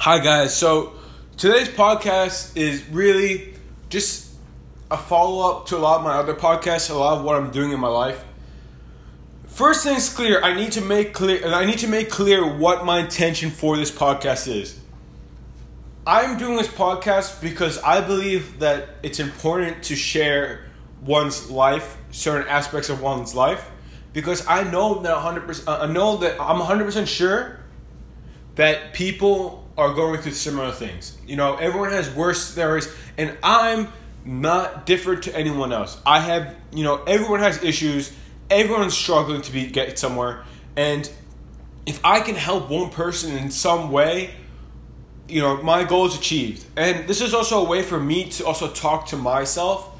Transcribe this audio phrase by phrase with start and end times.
[0.00, 0.56] Hi, guys.
[0.56, 0.94] So
[1.36, 3.52] today's podcast is really
[3.90, 4.32] just
[4.90, 7.50] a follow up to a lot of my other podcasts, a lot of what I'm
[7.50, 8.24] doing in my life.
[9.46, 13.00] First things clear, I need to make clear I need to make clear what my
[13.00, 14.80] intention for this podcast is.
[16.06, 20.64] I'm doing this podcast because I believe that it's important to share
[21.02, 23.70] one's life, certain aspects of one's life,
[24.14, 27.58] because I know that 100%, uh, I know that I'm 100% sure
[28.54, 31.16] that people are going through similar things.
[31.26, 33.88] You know, everyone has worse stories, and I'm
[34.24, 36.00] not different to anyone else.
[36.04, 38.12] I have, you know, everyone has issues.
[38.50, 40.44] Everyone's struggling to be get somewhere,
[40.76, 41.10] and
[41.86, 44.30] if I can help one person in some way,
[45.28, 46.64] you know, my goal is achieved.
[46.76, 49.96] And this is also a way for me to also talk to myself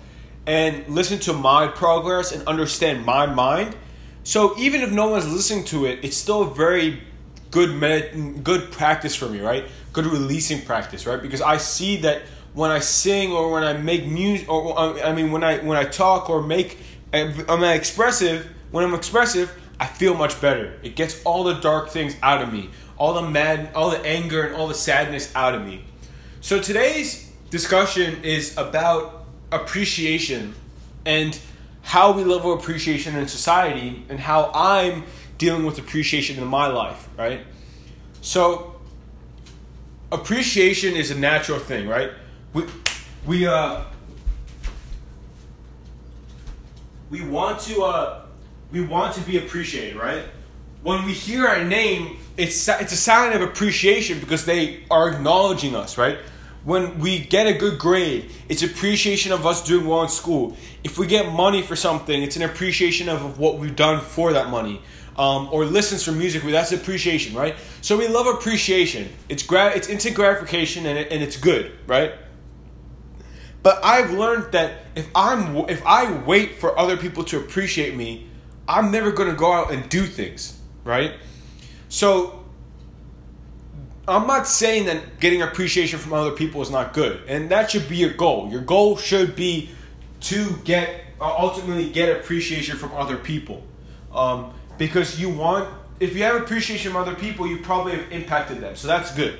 [0.47, 3.77] and listen to my progress and understand my mind.
[4.24, 7.02] So even if no one's listening to it, it's still a very
[7.50, 9.64] good med- good practice for me, right?
[9.92, 11.20] Good releasing practice, right?
[11.20, 12.22] Because I see that
[12.54, 15.77] when I sing or when I make music, or uh, I mean when I when
[15.77, 16.78] I talk or make,
[17.12, 18.48] uh, I'm expressive.
[18.70, 20.78] When I'm expressive, I feel much better.
[20.83, 24.42] It gets all the dark things out of me, all the mad, all the anger
[24.42, 25.84] and all the sadness out of me.
[26.41, 30.55] So today's discussion is about appreciation
[31.05, 31.38] and
[31.82, 35.05] how we level appreciation in society and how I'm
[35.41, 37.41] dealing with appreciation in my life, right?
[38.20, 38.78] So
[40.12, 42.10] appreciation is a natural thing, right?
[42.52, 42.64] We
[43.27, 43.84] we uh
[47.08, 48.27] we want to uh
[48.70, 50.24] we want to be appreciated, right?
[50.82, 55.75] When we hear our name, it's it's a sign of appreciation because they are acknowledging
[55.75, 56.19] us, right?
[56.64, 60.56] When we get a good grade, it's appreciation of us doing well in school.
[60.84, 64.50] If we get money for something, it's an appreciation of what we've done for that
[64.50, 64.83] money.
[65.16, 67.56] Um, or listens for music, that's appreciation, right?
[67.83, 69.08] So we love appreciation.
[69.28, 72.14] It's gra- it's instant gratification and, it, and it's good, right?
[73.62, 78.28] But I've learned that if I'm if I wait for other people to appreciate me,
[78.66, 81.15] I'm never to go out and do things, right?
[81.88, 82.40] So
[84.09, 87.88] I'm not saying that getting appreciation from other people is not good, and that should
[87.88, 88.49] be your goal.
[88.50, 89.71] Your goal should be
[90.22, 93.62] to get uh, ultimately get appreciation from other people,
[94.12, 95.69] um, because you want.
[96.00, 99.39] If you have appreciation from other people, you probably have impacted them, so that's good.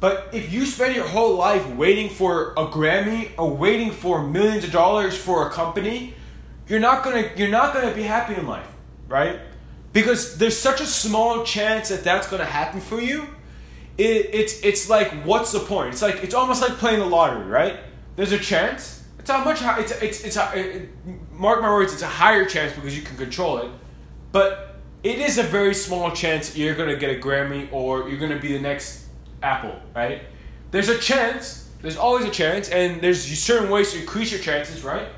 [0.00, 4.64] But if you spend your whole life waiting for a Grammy or waiting for millions
[4.64, 6.14] of dollars for a company,
[6.68, 8.68] you're not gonna you're not gonna be happy in life,
[9.08, 9.40] right?
[9.92, 13.26] Because there's such a small chance that that's gonna happen for you.
[13.98, 15.92] It, it's it's like what's the point?
[15.92, 17.80] It's like it's almost like playing the lottery, right?
[18.16, 19.04] There's a chance.
[19.18, 20.88] It's how much it's it's it's a, it,
[21.32, 21.92] mark my words.
[21.92, 23.70] It's a higher chance because you can control it,
[24.32, 28.40] but it is a very small chance you're gonna get a Grammy or you're gonna
[28.40, 29.06] be the next
[29.42, 30.22] Apple, right?
[30.70, 31.68] There's a chance.
[31.80, 35.08] There's always a chance, and there's certain ways to increase your chances, right?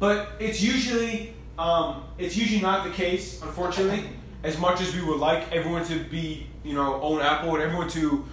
[0.00, 4.08] But it's usually um, it's usually not the case, unfortunately.
[4.42, 7.88] As much as we would like everyone to be, you know, own Apple and everyone
[7.90, 8.24] to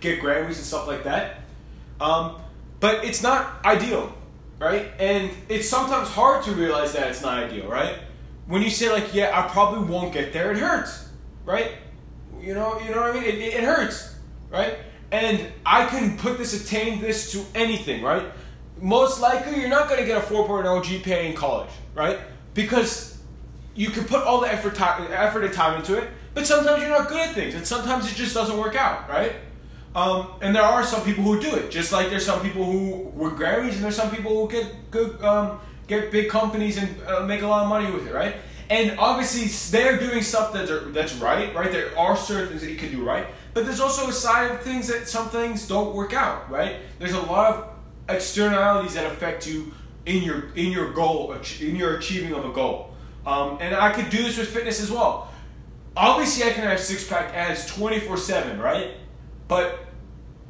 [0.00, 1.40] get Grammys and stuff like that,
[2.00, 2.36] um,
[2.78, 4.12] but it's not ideal,
[4.58, 4.86] right?
[4.98, 7.98] And it's sometimes hard to realize that it's not ideal, right?
[8.46, 11.08] When you say like, "Yeah, I probably won't get there," it hurts,
[11.44, 11.72] right?
[12.40, 13.24] You know, you know what I mean?
[13.24, 14.14] It, it, it hurts,
[14.50, 14.78] right?
[15.12, 18.24] And I can put this, attain this to anything, right?
[18.80, 22.18] Most likely, you're not going to get a 4.0 GPA in college, right?
[22.54, 23.18] Because
[23.74, 26.90] you can put all the effort, time, effort and time into it, but sometimes you're
[26.90, 29.32] not good at things, and sometimes it just doesn't work out, right?
[29.94, 33.10] Um, and there are some people who do it, just like there's some people who
[33.12, 35.58] were Grammys, and there's some people who get good, um,
[35.88, 38.36] get big companies and uh, make a lot of money with it, right?
[38.68, 41.72] And obviously, they're doing stuff that that's right, right?
[41.72, 44.60] There are certain things that you can do right, but there's also a side of
[44.62, 46.76] things that some things don't work out, right?
[47.00, 47.68] There's a lot of
[48.08, 49.72] externalities that affect you
[50.06, 52.94] in your in your goal, in your achieving of a goal.
[53.26, 55.29] Um, and I could do this with fitness as well.
[55.96, 58.92] Obviously, I can have six pack abs 24 7, right?
[59.48, 59.86] But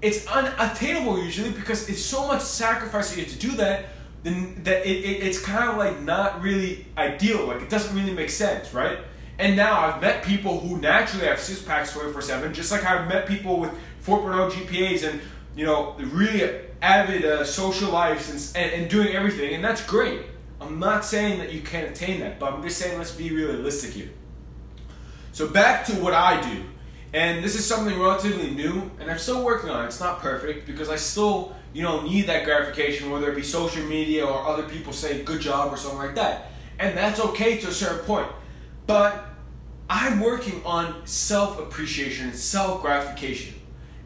[0.03, 3.87] it's unattainable usually because it's so much sacrifice you have to do that
[4.23, 7.47] then that it, it, it's kind of like not really ideal.
[7.47, 8.99] Like it doesn't really make sense, right?
[9.39, 13.09] And now I've met people who naturally have six packs 24 7, just like I've
[13.09, 13.71] met people with
[14.05, 15.21] 4.0 GPAs and,
[15.57, 20.23] you know, really avid uh, social lives and, and, and doing everything, and that's great.
[20.61, 23.93] I'm not saying that you can't attain that, but I'm just saying let's be realistic
[23.93, 24.11] here.
[25.33, 26.65] So back to what I do.
[27.13, 29.89] And this is something relatively new, and I'm still working on it.
[29.89, 33.85] It's not perfect because I still, you know, need that gratification, whether it be social
[33.85, 36.53] media or other people saying good job or something like that.
[36.79, 38.29] And that's okay to a certain point.
[38.87, 39.25] But
[39.89, 43.55] I'm working on self appreciation and self gratification.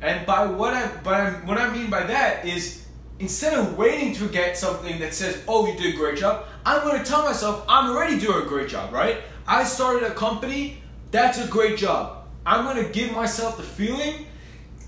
[0.01, 2.87] And by what I but what I mean by that is
[3.19, 6.83] instead of waiting to get something that says, "Oh, you did a great job," I'm
[6.83, 9.19] going to tell myself, "I'm already doing a great job." Right?
[9.47, 10.83] I started a company.
[11.15, 12.27] That's a great job.
[12.45, 14.27] I'm going to give myself the feeling,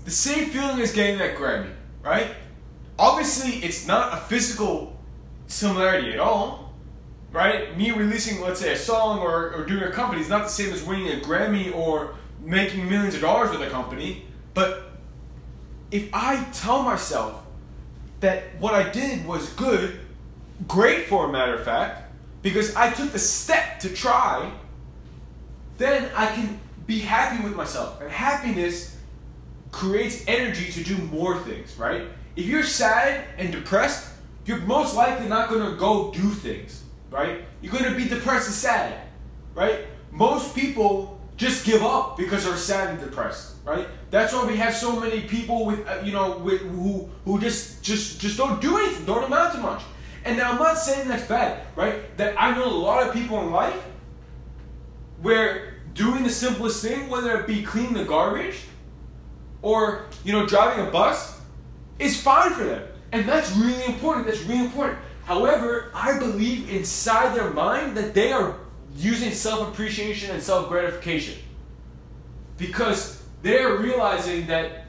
[0.03, 1.71] the same feeling as getting that Grammy.
[2.03, 2.35] Right?
[2.99, 4.99] Obviously, it's not a physical
[5.47, 6.73] similarity at all.
[7.31, 7.77] Right?
[7.77, 10.73] Me releasing, let's say, a song or, or doing a company is not the same
[10.73, 14.25] as winning a Grammy or making millions of dollars with a company.
[14.53, 14.83] But
[15.91, 17.41] if I tell myself
[18.19, 19.97] that what I did was good,
[20.67, 24.51] great for a matter of fact, because I took the step to try,
[25.77, 28.01] then I can be happy with myself.
[28.01, 28.95] And happiness
[29.71, 32.03] creates energy to do more things, right?
[32.35, 34.09] If you're sad and depressed,
[34.45, 37.43] you're most likely not to go do things, right?
[37.61, 39.01] You're to be depressed and sad,
[39.53, 39.85] right?
[40.11, 43.87] Most people just give up because they're sad and depressed, right?
[44.09, 47.83] That's why we have so many people with, uh, you know, with, who who just
[47.83, 49.83] just just don't do anything, don't amount to much.
[50.25, 52.17] And now I'm not saying that's bad, right?
[52.17, 53.79] That I know a lot of people in life
[55.21, 58.61] where doing the simplest thing, whether it be cleaning the garbage
[59.61, 61.39] or you know driving a bus,
[61.99, 64.27] is fine for them, and that's really important.
[64.27, 64.99] That's really important.
[65.25, 68.57] However, I believe inside their mind that they are
[68.95, 71.37] using self appreciation and self gratification
[72.57, 74.85] because they're realizing that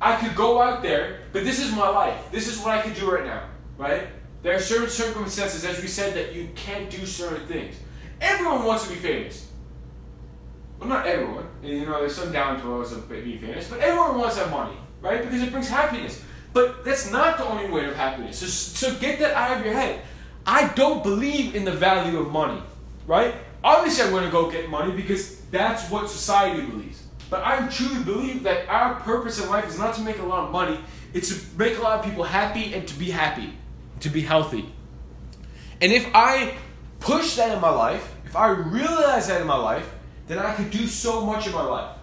[0.00, 2.30] I could go out there, but this is my life.
[2.30, 4.08] This is what I can do right now, right?
[4.42, 7.74] There are certain circumstances, as we said, that you can't do certain things.
[8.20, 9.47] Everyone wants to be famous.
[10.78, 11.46] Well, not everyone.
[11.62, 15.22] You know, there's some downfalls of being famous, but everyone wants that money, right?
[15.22, 16.22] Because it brings happiness.
[16.52, 18.38] But that's not the only way of happiness.
[18.38, 20.02] So, so get that out of your head.
[20.46, 22.62] I don't believe in the value of money,
[23.06, 23.34] right?
[23.62, 27.02] Obviously, I'm going to go get money because that's what society believes.
[27.28, 30.44] But I truly believe that our purpose in life is not to make a lot
[30.44, 30.80] of money,
[31.12, 33.52] it's to make a lot of people happy and to be happy,
[34.00, 34.72] to be healthy.
[35.80, 36.54] And if I
[37.00, 39.94] push that in my life, if I realize that in my life,
[40.28, 41.96] then I could do so much in my life.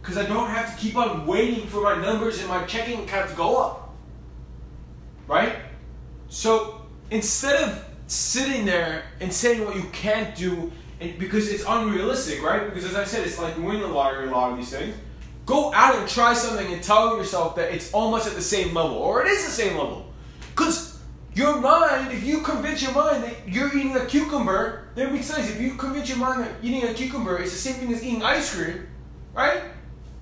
[0.00, 3.30] Because I don't have to keep on waiting for my numbers and my checking account
[3.30, 3.94] to go up.
[5.26, 5.56] Right?
[6.28, 10.70] So instead of sitting there and saying what you can't do
[11.00, 12.66] and because it's unrealistic, right?
[12.66, 14.94] Because as I said, it's like winning the lottery, a lot of these things.
[15.44, 18.96] Go out and try something and tell yourself that it's almost at the same level,
[18.96, 20.12] or it is the same level.
[20.50, 20.95] Because
[21.36, 25.50] your mind, if you convince your mind that you're eating a cucumber, then makes sense.
[25.50, 28.22] If you convince your mind that eating a cucumber is the same thing as eating
[28.22, 28.86] ice cream,
[29.34, 29.64] right?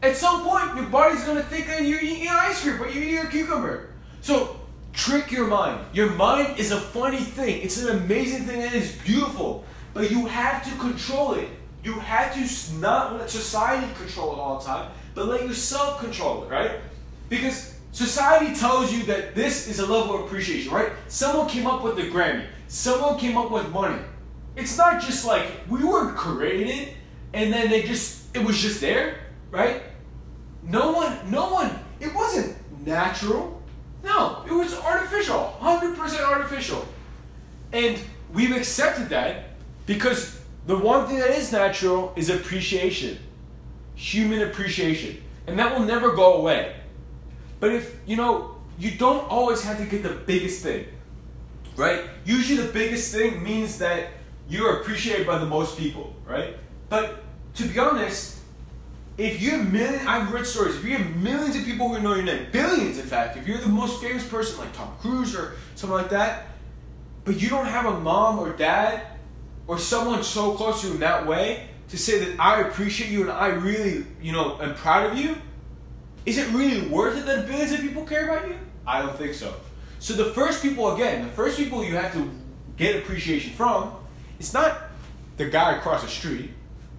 [0.02, 3.18] At some point, your body's gonna think that you're eating ice cream, but you're eating
[3.18, 3.90] a cucumber.
[4.22, 4.56] So
[4.92, 5.84] trick your mind.
[5.92, 7.62] Your mind is a funny thing.
[7.62, 9.64] It's an amazing thing and it's beautiful.
[9.92, 11.48] But you have to control it.
[11.84, 16.42] You have to not let society control it all the time, but let yourself control
[16.42, 16.80] it, right?
[17.28, 20.92] Because society tells you that this is a level of appreciation, right?
[21.08, 22.44] Someone came up with the Grammy.
[22.66, 24.02] Someone came up with money.
[24.56, 26.94] It's not just like we weren't created
[27.32, 29.20] and then they just it was just there,
[29.50, 29.82] right?
[30.62, 33.62] No one no one it wasn't natural.
[34.02, 35.56] No, it was artificial.
[35.60, 36.86] 100% artificial.
[37.72, 37.98] And
[38.32, 39.50] we've accepted that
[39.86, 43.18] because the one thing that is natural is appreciation,
[43.94, 46.74] human appreciation, and that will never go away.
[47.64, 50.84] But if, you know, you don't always have to get the biggest thing,
[51.76, 52.02] right?
[52.26, 54.08] Usually the biggest thing means that
[54.50, 56.58] you're appreciated by the most people, right?
[56.90, 57.22] But
[57.54, 58.38] to be honest,
[59.16, 62.14] if you have millions, I've read stories, if you have millions of people who know
[62.14, 65.54] your name, billions in fact, if you're the most famous person like Tom Cruise or
[65.74, 66.48] something like that,
[67.24, 69.06] but you don't have a mom or dad
[69.66, 73.22] or someone so close to you in that way to say that I appreciate you
[73.22, 75.36] and I really, you know, am proud of you,
[76.26, 78.56] is it really worth it that billions of people care about you?
[78.86, 79.54] I don't think so.
[79.98, 82.30] So the first people, again, the first people you have to
[82.76, 83.94] get appreciation from,
[84.38, 84.82] it's not
[85.36, 86.50] the guy across the street,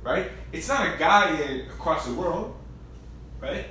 [0.04, 0.32] right?
[0.52, 1.30] It's not a guy
[1.70, 2.56] across the world,
[3.40, 3.66] right?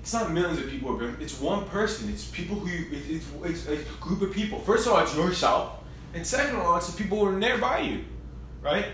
[0.00, 1.00] It's not millions of people.
[1.20, 2.10] It's one person.
[2.10, 4.58] It's people who it's, it's a group of people.
[4.60, 5.78] First of all, it's yourself,
[6.12, 8.04] and second of all, it's the people who are nearby you
[8.64, 8.86] right?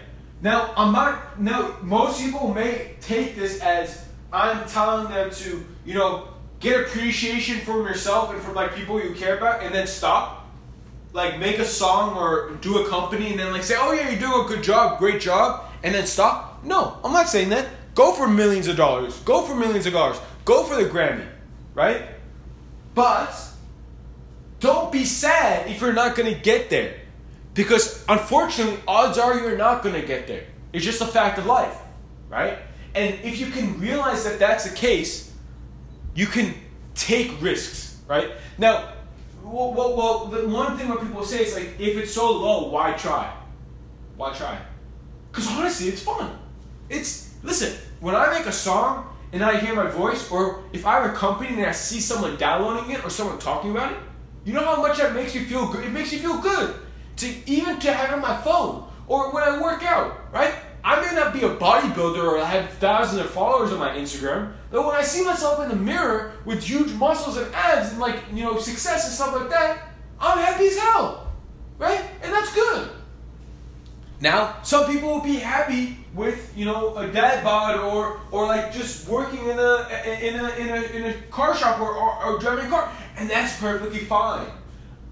[0.42, 5.96] Now, I'm not, now, most people may take this as I'm telling them to, you
[5.96, 6.28] know,
[6.60, 10.46] get appreciation from yourself and from like people you care about and then stop.
[11.12, 14.20] Like make a song or do a company and then like say, oh yeah, you're
[14.20, 16.62] doing a good job, great job, and then stop.
[16.62, 17.66] No, I'm not saying that.
[17.96, 19.18] Go for millions of dollars.
[19.22, 20.20] Go for millions of dollars.
[20.44, 21.26] Go for the Grammy,
[21.74, 22.04] right?
[22.94, 23.34] But
[24.60, 27.00] don't be sad if you're not gonna get there.
[27.52, 30.44] Because unfortunately, odds are you're not to get there.
[30.72, 31.76] It's just a fact of life,
[32.28, 32.58] right?
[32.94, 35.29] And if you can realize that that's the case,
[36.14, 36.54] you can
[36.94, 38.30] take risks, right?
[38.58, 38.92] Now,
[39.42, 42.68] well, well, well, the one thing what people say is like, if it's so low,
[42.68, 43.32] why try?
[44.16, 44.58] Why try?
[45.30, 46.38] Because honestly, it's fun.
[46.88, 47.78] It's listen.
[48.00, 51.16] When I make a song and I hear my voice, or if I have a
[51.16, 53.98] company and I see someone downloading it or someone talking about it,
[54.44, 55.84] you know how much that makes me feel good.
[55.84, 56.74] It makes me feel good
[57.16, 60.54] to even to have it on my phone or when I work out, right?
[60.82, 64.52] I may not be a bodybuilder or I have thousands of followers on my Instagram,
[64.70, 68.20] but when I see myself in the mirror with huge muscles and abs and like,
[68.32, 71.32] you know, success and stuff like that, I'm happy as hell.
[71.78, 72.04] Right?
[72.22, 72.90] And that's good.
[74.20, 78.72] Now, some people will be happy with, you know, a dad bod or or like
[78.72, 82.38] just working in a in a in a, in a car shop or, or, or
[82.38, 84.46] driving a car, and that's perfectly fine.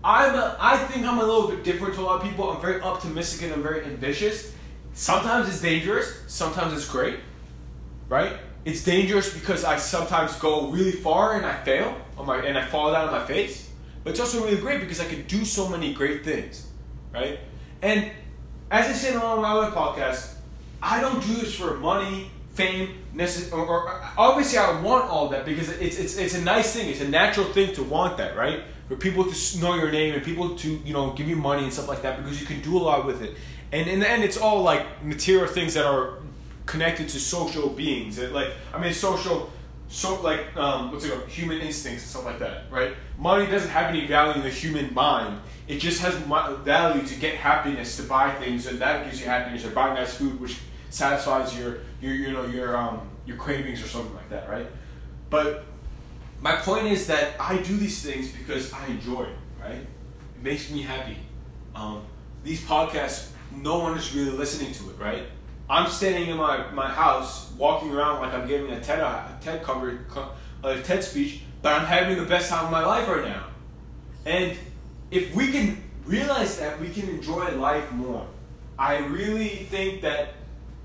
[0.05, 2.51] I'm a, I think I'm a little bit different to a lot of people.
[2.51, 4.53] I'm very optimistic and I'm very ambitious.
[4.99, 7.21] Sometimes it's dangerous, sometimes it's great,
[8.09, 8.33] right?
[8.65, 12.67] It's dangerous because I sometimes go really far and I fail on my and I
[12.67, 13.71] fall down on my face.
[14.03, 16.67] But it's also really great because I can do so many great things,
[17.15, 17.39] right?
[17.81, 18.11] And
[18.73, 20.35] as I said on my other podcast,
[20.83, 25.45] I don't do this for money, fame, necess- or, or obviously I want all that
[25.45, 26.91] because it's it's it's a nice thing.
[26.91, 28.65] It's a natural thing to want that, right?
[28.89, 31.73] For people to know your name and people to you know give you money and
[31.73, 33.37] stuff like that because you can do a lot with it.
[33.73, 36.15] And in the end, it's all like material things that are
[36.67, 38.19] connected to social beings.
[38.19, 39.51] It, like I mean, social,
[39.89, 41.29] so like um, what's it called?
[41.29, 42.95] Human instincts and stuff like that, right?
[43.19, 45.41] Money doesn't have any value in the human mind.
[45.67, 49.65] It just has value to get happiness, to buy things, and that gives you happiness.
[49.65, 50.59] Or buy nice food, which
[50.91, 54.67] satisfies your your you know your um your cravings or something like that, right?
[55.29, 55.65] But
[56.41, 59.73] my point is that I do these things because I enjoy it, right?
[59.73, 61.17] It makes me happy.
[61.75, 62.05] Um,
[62.45, 65.25] these podcasts no one is really listening to it, right?
[65.71, 69.63] I'm standing in my, my house, walking around like I'm giving a TED, a TED
[69.63, 69.99] cover,
[70.63, 73.45] a TED speech, but I'm having the best time of my life right now.
[74.25, 74.57] And
[75.11, 78.27] if we can realize that, we can enjoy life more.
[78.79, 80.35] I really think that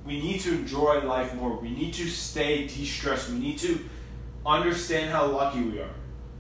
[0.05, 1.57] we need to enjoy life more.
[1.57, 3.29] We need to stay de-stressed.
[3.29, 3.79] We need to
[4.45, 5.93] understand how lucky we are.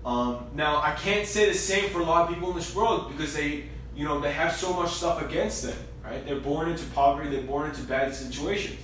[0.05, 3.09] Um, now, I can't say the same for a lot of people in this world
[3.09, 6.25] because they, you know, they have so much stuff against them right?
[6.25, 8.79] They're born into poverty, they're born into bad situations.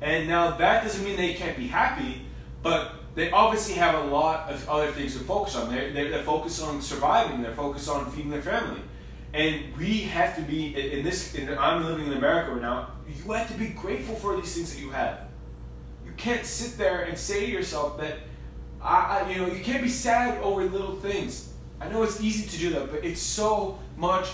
[0.00, 2.22] And now that doesn't mean they can't be happy,
[2.62, 5.72] but they obviously have a lot of other things to focus on.
[5.72, 8.80] They're, they're, they're focused on surviving, they're focused on feeding their family.
[9.34, 13.32] And we have to be, in this, in, I'm living in America right now, you
[13.32, 15.20] have to be grateful for these things that you have.
[16.04, 18.18] You can't sit there and say to yourself that,
[18.82, 21.52] I, I, you know, you can't be sad over little things.
[21.80, 24.28] I know it's easy to do that, but it's so much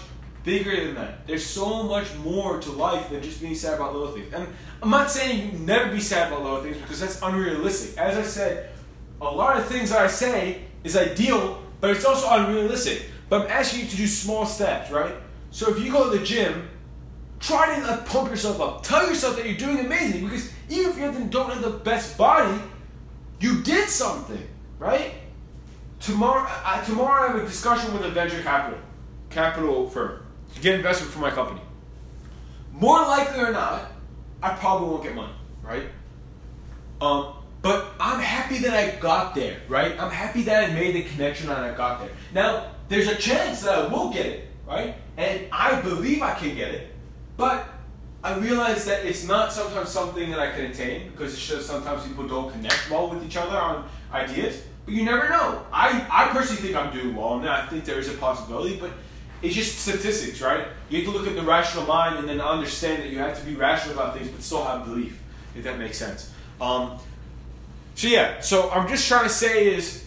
[0.49, 1.26] bigger than that.
[1.26, 4.33] There's so much more to life than just being sad about little things.
[4.33, 4.49] And
[4.83, 7.99] I'm not saying you never be sad about little things because that's unrealistic.
[7.99, 8.71] As I said,
[9.21, 13.11] a lot of things I say is ideal, but it's also unrealistic.
[13.28, 15.12] But I'm asking you to do small steps, right?
[15.50, 16.67] So if you go to the gym,
[17.40, 18.83] try to like, pump yourself up.
[18.83, 22.59] Tell yourself that you're doing amazing because even if you don't have the best body,
[23.38, 25.12] you did something, right?
[26.00, 28.78] Tomorrow, I, tomorrow I have a discussion with a venture capital
[29.28, 30.23] capital firm
[30.61, 31.61] get investment for my company.
[32.73, 33.93] More likely or not,
[34.43, 35.85] I probably won't get money, right?
[37.00, 39.99] Um, but I'm happy that I got there, right?
[39.99, 42.11] I'm happy that I made the connection and I got there.
[42.33, 44.95] Now, there's a chance that I will get it, right?
[45.17, 46.95] And I believe I can get it,
[47.37, 47.69] but
[48.23, 52.07] I realize that it's not sometimes something that I can attain because it's just sometimes
[52.07, 54.62] people don't connect well with each other on ideas.
[54.85, 55.64] But you never know.
[55.73, 58.90] I, I personally think I'm doing well, and I think there is a possibility, but
[59.42, 60.66] it's just statistics, right?
[60.88, 63.45] You have to look at the rational mind and then understand that you have to
[63.45, 65.21] be rational about things but still have belief,
[65.54, 66.33] if that makes sense.
[66.61, 66.99] Um,
[67.95, 70.04] so yeah, so I'm just trying to say is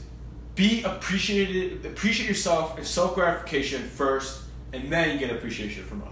[0.56, 6.12] be appreciated, appreciate yourself and self gratification first, and then you get appreciation from others.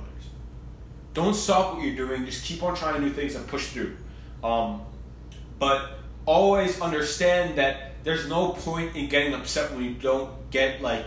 [1.14, 2.26] Don't stop what you're doing.
[2.26, 3.98] Just keep on trying new things and push through.
[4.44, 4.82] Um,
[5.58, 11.06] but always understand that there's no point in getting upset when you don't get like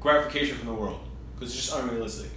[0.00, 1.00] gratification from the world
[1.34, 2.30] because it's just unrealistic.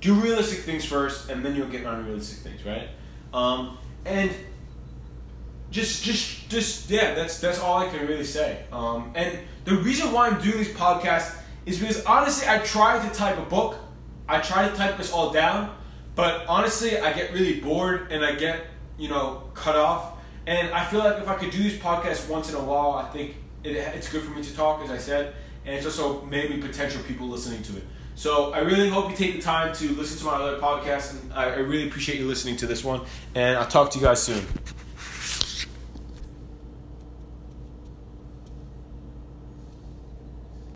[0.00, 2.88] Do realistic things first, and then you'll get unrealistic things, right?
[3.34, 4.30] Um, and
[5.70, 8.64] just, just, just, yeah, that's that's all I can really say.
[8.72, 13.14] Um, and the reason why I'm doing these podcasts is because honestly, I tried to
[13.14, 13.76] type a book.
[14.28, 15.76] I try to type this all down,
[16.14, 20.18] but honestly, I get really bored and I get, you know, cut off.
[20.46, 23.10] And I feel like if I could do these podcasts once in a while, I
[23.10, 23.34] think
[23.64, 25.34] it, it's good for me to talk, as I said
[25.64, 27.84] and it's also maybe potential people listening to it.
[28.14, 31.32] So I really hope you take the time to listen to my other podcast, and
[31.32, 33.00] I really appreciate you listening to this one.
[33.34, 34.44] And I'll talk to you guys soon.